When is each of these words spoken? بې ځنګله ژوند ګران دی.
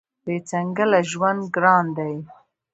بې 0.23 0.35
ځنګله 0.49 0.99
ژوند 1.11 1.41
ګران 1.55 1.85
دی. 1.97 2.15